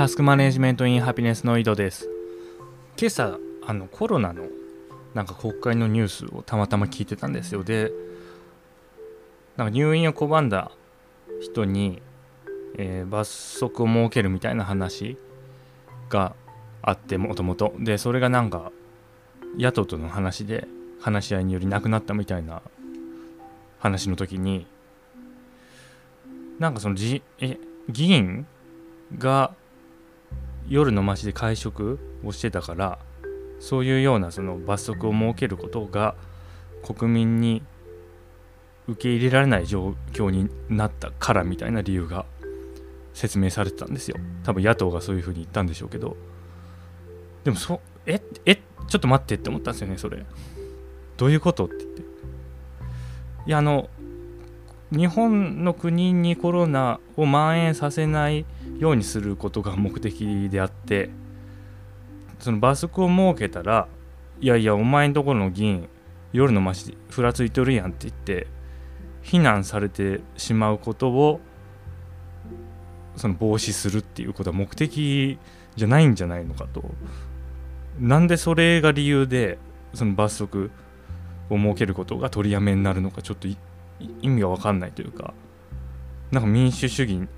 [0.00, 2.08] タスクマネジメントインハピネスの井戸です。
[2.98, 4.46] 今朝あのコロナの
[5.12, 7.64] なんか国会のニュースをたまたま聞いてたんですよ。
[7.64, 7.92] で
[9.58, 10.70] なんか入院を拒んだ
[11.42, 12.00] 人に、
[12.78, 15.18] えー、罰則を設けるみたいな話
[16.08, 16.34] が
[16.80, 17.74] あってもともと。
[17.78, 18.72] でそれがなんか
[19.58, 20.66] 野党との話で
[21.02, 22.62] 話し合いによりなくなったみたいな
[23.80, 24.66] 話の時に
[26.58, 27.58] なんかそのじえ
[27.90, 28.46] 議員
[29.18, 29.52] が
[30.68, 32.98] 夜の街で会食をしてたから
[33.58, 36.14] そういうようなその罰則を設けることが
[36.82, 37.62] 国民に
[38.88, 42.24] 受け入れられない状況になったからみたいな理由が
[43.12, 44.16] 説明されてたんですよ。
[44.44, 46.16] 多分野党がそういうふうに言ったんでしょうけど。
[47.44, 48.56] でもそええ
[48.88, 50.24] ちょっと待ってって思ったんですよねそれ。
[51.16, 52.02] どういうことって言って。
[53.46, 53.88] いやあの
[54.90, 58.44] 日本の国にコロナを蔓延させない
[58.80, 61.10] ようにすることが目的であって
[62.38, 63.86] その罰則を設けたら
[64.40, 65.88] いやいやお前んところの議員
[66.32, 68.46] 夜の街ふらついとるやんって言って
[69.20, 71.40] 非難されてしまうことを
[73.16, 75.38] その防止するっていうことは目的
[75.76, 76.82] じゃないんじゃないのかと。
[77.98, 79.58] なんでそれが理由で
[79.92, 80.70] その罰則
[81.50, 83.58] を設けることが取りやめになるのかちょっと意
[84.22, 85.34] 味が分かんないというか。
[86.30, 87.28] なんか民主主義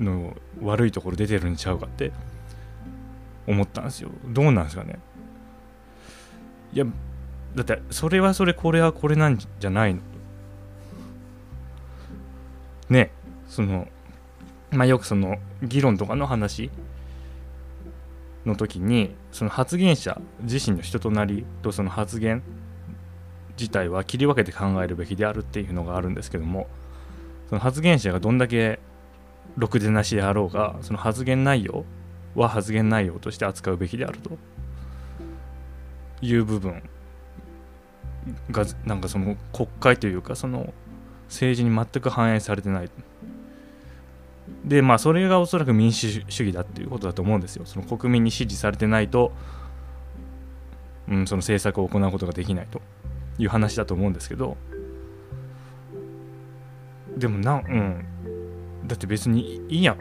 [0.00, 2.12] の悪いところ出てるんちゃうかって
[3.46, 4.10] 思ったんですよ。
[4.26, 4.98] どうなんですかね。
[6.72, 6.86] いや
[7.54, 10.00] だってそれはそれこれはこれなんじゃないの。
[12.88, 13.10] ね
[13.48, 13.88] その
[14.70, 16.70] まあよくその議論とかの話
[18.44, 22.42] の時にその発言者自身の人となりとその発言
[23.58, 26.66] 自体は切り分けて考えるべきであるっていうのがあるんですけども
[27.48, 28.80] その発言者がどんだけ
[29.56, 31.84] ろくでなしであろうがその発言内容
[32.34, 34.38] は発言内容として扱うべきであると
[36.20, 36.82] いう部分
[38.50, 40.72] がなんかその国会というかその
[41.28, 42.90] 政治に全く反映されてない
[44.64, 47.64] でまあそれがおそらく民主主義だっていうことだと思うんですよ。
[47.64, 49.32] その国民に支持されてないと、
[51.08, 52.82] うん、その政策を行うことができないと
[53.38, 54.56] いう話だと思うんですけど。
[57.16, 58.06] でもなうん。
[58.86, 59.98] だって別にいいやん。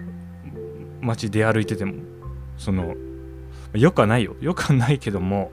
[1.01, 1.95] 街出歩いてても。
[2.57, 2.93] その
[3.73, 4.35] よくはないよ。
[4.41, 5.51] よくはないけども。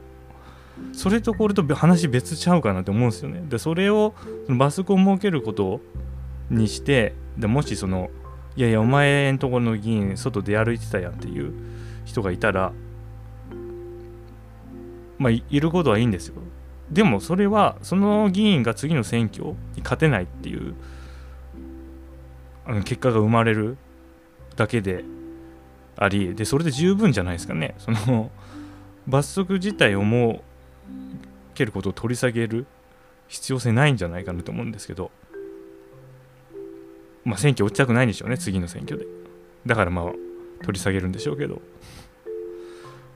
[0.93, 3.43] それとこれと話別ちゃうかなって思うんですよね。
[3.49, 4.15] でそれを
[4.47, 5.81] その罰則を設けること
[6.51, 8.11] にしてでもしその
[8.57, 11.53] いやいやお前んところの議員外出歩いてたやんっていう
[12.05, 12.73] 人がいたら
[15.19, 16.35] まあいることはいいんですよ。
[16.91, 19.45] でもそれはその議員が次の選挙
[19.77, 20.75] に勝てないっていう
[22.67, 23.77] あの結果が生まれる
[24.57, 25.05] だけで
[25.97, 27.75] ありでそれで十分じゃないですかね。
[27.79, 28.31] その
[29.07, 30.43] 罰則自体を設
[31.55, 32.67] けることを取り下げる
[33.29, 35.11] 必要性ないんじゃないかなと思うんですけど。
[37.25, 39.07] まあ選挙落ちたくないんでしょうね次の選挙で。
[39.67, 40.05] だからまあ
[40.65, 41.61] 取り下げるんでしょうけど。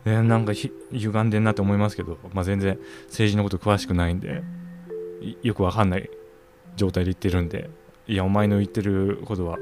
[0.04, 4.42] ね、なんか歪んでんなと思いますけど、まあ、全然政治のこと詳しくないんで
[5.42, 6.10] よくわかんない
[6.76, 7.70] 状態で言ってるんで。
[8.06, 9.58] いやお前の言ってることは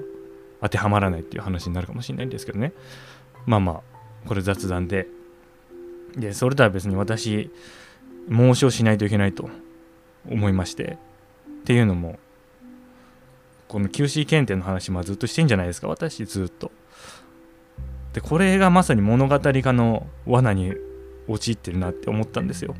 [0.60, 2.72] 当てはまらないっていう話になるかもしれないんですけどね。
[3.46, 5.06] まあまあこれ雑談で。
[6.16, 7.50] でそれとは別に私
[8.28, 9.48] 猛省しないといけないと
[10.28, 10.98] 思いまして。
[11.62, 12.18] っていうのも
[13.68, 15.88] この QC 検定の話、ま、ずっとしてんじゃないですか。
[15.88, 16.70] 私ずっと。
[18.12, 20.74] でこれがまさに物語化の罠に
[21.28, 22.74] 陥ってるなって思ったんですよ。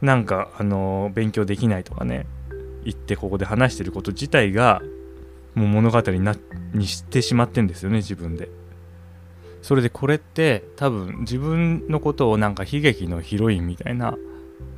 [0.00, 2.26] なんかあの勉強できないとかね。
[2.84, 4.82] 言ってここで話してること自体が
[5.54, 6.34] もう物語にな
[6.72, 8.48] にしてしまってんですよね自分で。
[9.60, 14.16] それでこれって多分自分のことをなんか悲劇のヒロインみたいな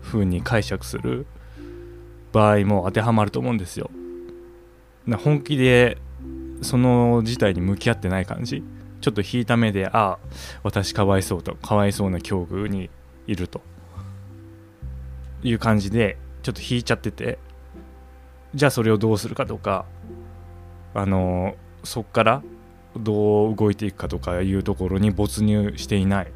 [0.03, 1.26] 風に解釈する
[2.32, 3.90] 場合も当てはまると思うんですよ。
[5.06, 5.99] な本気で
[6.61, 8.62] その事態に向き合ってない感じ。
[9.00, 10.19] ちょっと引いた目でああ
[10.62, 12.88] 私かわいそうとかわいそうな境遇に
[13.26, 13.61] いると
[15.43, 17.38] いう感じでちょっと引いちゃってて。
[18.54, 19.84] じゃあそれをどうするかとか
[20.94, 22.42] あのそっから
[22.96, 26.32] どう動いていくかとかいうところに没入していない。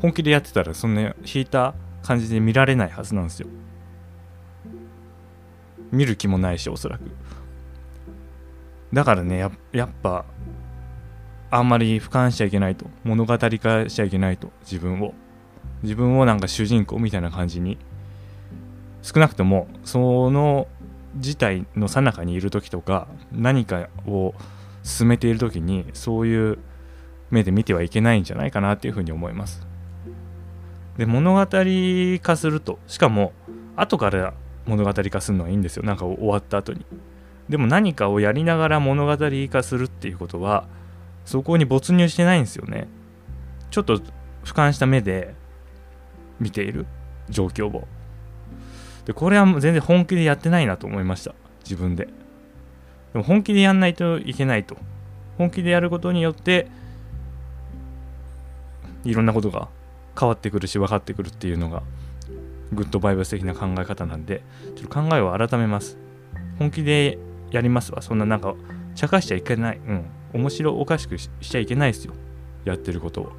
[0.00, 3.48] 本気でやってたらそんな引いた感じで見られないはずなんですよ。
[5.92, 7.02] 見る気もないしおそらく。
[8.92, 10.24] だからねややっぱ
[11.50, 12.86] あんまり俯瞰しちゃいけないと。
[13.04, 14.50] 物語化しちゃいけないと。
[14.62, 15.12] 自分を。
[15.82, 17.76] 自分をなんか主人公みたいな感じに。
[19.02, 20.66] 少なくともその
[21.16, 24.34] 事態の最中にいる時とか何かを
[24.82, 26.58] 進めている時にそういう
[27.30, 29.66] 目で見てはいけないんじゃないかなっていうふうに思います。
[30.96, 33.32] で物語化するとしかも
[33.76, 34.34] 後から
[34.66, 35.82] 物語化するのはいいんですよ。
[35.82, 36.84] なんか終わった後に。
[37.48, 39.16] でも何かをやりながら物語
[39.50, 40.68] 化するっていうことは
[41.24, 42.88] そこに没入してないんですよね。
[43.70, 43.98] ちょっと
[44.44, 45.34] 俯瞰した目で
[46.38, 46.86] 見ている
[47.28, 47.88] 状況を。
[49.04, 51.34] でこれは全然本気でやってないなと思いました。
[51.64, 52.06] 自分で。
[52.06, 52.12] で
[53.14, 54.76] も本気でやんないといけないと。
[55.38, 56.68] 本気でやることによって
[59.04, 59.68] いろんなことが
[60.18, 61.82] 変わってくるし分かってくるっていうのが
[62.72, 64.42] グッドバイブス的な考え方なんで
[64.76, 65.96] ちょっと考えを改めます。
[66.58, 67.18] 本気で
[67.50, 68.02] やりますわ。
[68.02, 68.54] そんななんか
[68.94, 69.78] 茶化しちゃいけない。
[69.78, 70.04] うん。
[70.32, 72.14] 面白おかしくしちゃいけないですよ。
[72.64, 73.32] やってることを。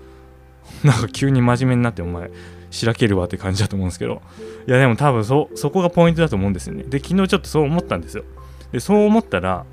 [0.82, 2.30] なんか急に真面目になってお前。
[2.70, 4.22] しらけるわって感じだと思うんですけど。
[4.66, 6.84] いやでも多分そそこがポイントだと思うんですよね。
[6.84, 8.24] で昨日ちょっとそう思ったんですよ。
[8.72, 9.64] でそう思ったら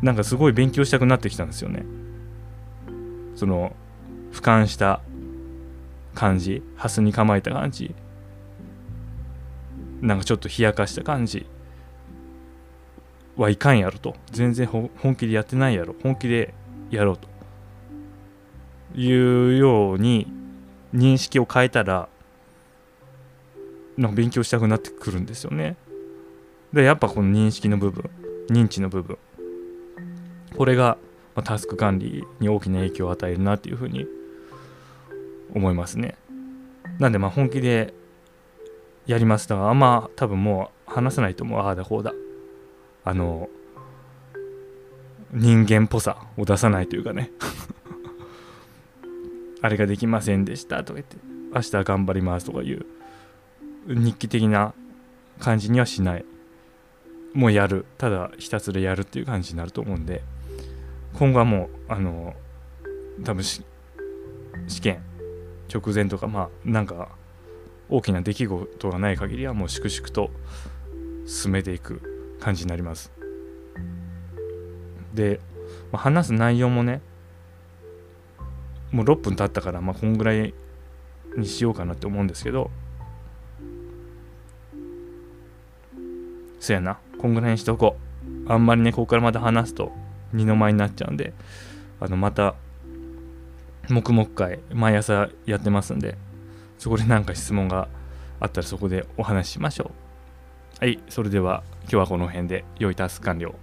[0.00, 1.84] なんかすごい勉強したくなってきたんですよね。
[3.34, 3.74] その
[4.32, 5.00] 俯瞰した
[6.14, 7.94] 感じハスに構えた感じ
[10.00, 11.46] なんかちょっと冷やかした感じ
[13.36, 14.16] はいかんやろと。
[14.30, 15.94] 全然本気でやってないやろ。
[16.02, 16.54] 本気で
[16.90, 17.28] やろうと。
[18.94, 20.30] いうように
[20.94, 22.08] 認識を変えたら
[23.96, 25.76] なんか勉強したくなってくるんですよね。
[26.72, 28.10] でやっぱこの認識の部分
[28.50, 29.18] 認知の部分。
[30.56, 30.98] これが、
[31.44, 34.06] タスク管理に大きな影響を与えるなっていうふうに
[35.54, 36.16] 思いますね。
[36.98, 37.94] なんでまあ本気で
[39.06, 41.60] やりますだからあんま多分もう話さないと思う。
[41.60, 42.12] ああだこうだ。
[43.04, 43.48] あの
[45.32, 47.30] 人間っぽさを出さないというかね。
[49.62, 51.16] あれができませんでしたとか言って
[51.54, 52.84] 明日頑張りますとかいう
[53.86, 54.74] 日記的な
[55.38, 56.24] 感じにはしない。
[57.32, 57.86] もうやる。
[57.96, 60.22] ただひたすらやるっていう感じになると思うんで
[61.14, 62.34] 今後はもうあの
[63.24, 63.62] 多分試
[64.80, 65.02] 験
[65.72, 67.08] 直前とかまあなんか
[67.88, 70.30] 大きな出来事がない限りはもう粛々と
[71.26, 73.12] 進めていく感じになります。
[75.14, 75.40] で、
[75.90, 77.02] まあ、話す内容もね
[78.92, 80.54] もう6分経ったからまあこんぐらい
[81.36, 82.70] にしようかなって思うんですけど。
[86.60, 86.98] そやな。
[87.18, 88.52] こんぐらいにしとこう。
[88.52, 89.92] あんまりねここからまた話すと
[90.32, 91.32] 二の舞になっちゃうんで
[92.00, 92.54] あのまた
[93.88, 96.16] 黙々会毎朝やってますんで
[96.78, 97.88] そこで何か質問が
[98.40, 99.92] あったらそこでお話ししましょ
[100.80, 100.84] う。
[100.84, 103.54] はいそれでは今日はこの辺で良いタスク完了。